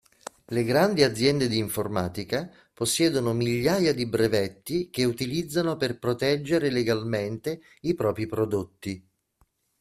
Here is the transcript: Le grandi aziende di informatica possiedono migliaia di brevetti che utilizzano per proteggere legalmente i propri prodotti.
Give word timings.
Le 0.45 0.63
grandi 0.63 1.03
aziende 1.03 1.47
di 1.47 1.59
informatica 1.59 2.51
possiedono 2.73 3.33
migliaia 3.33 3.93
di 3.93 4.07
brevetti 4.07 4.89
che 4.89 5.03
utilizzano 5.03 5.77
per 5.77 5.99
proteggere 5.99 6.71
legalmente 6.71 7.61
i 7.81 7.93
propri 7.93 8.25
prodotti. 8.25 9.07